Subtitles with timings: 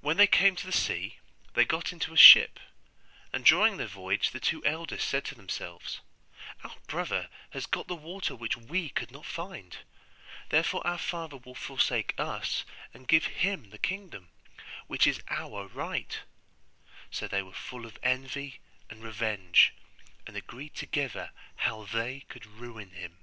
[0.00, 1.18] When they came to the sea,
[1.54, 2.60] they got into a ship
[3.32, 5.98] and during their voyage the two eldest said to themselves,
[6.62, 9.78] 'Our brother has got the water which we could not find,
[10.50, 14.28] therefore our father will forsake us and give him the kingdom,
[14.86, 16.20] which is our right';
[17.10, 19.74] so they were full of envy and revenge,
[20.28, 23.18] and agreed together how they could ruin him.